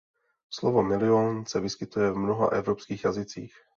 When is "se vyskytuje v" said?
1.45-2.17